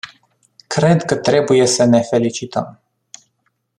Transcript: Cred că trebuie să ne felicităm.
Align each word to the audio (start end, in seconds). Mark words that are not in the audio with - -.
Cred 0.67 1.03
că 1.03 1.15
trebuie 1.15 1.65
să 1.65 1.83
ne 1.85 2.01
felicităm. 2.01 2.79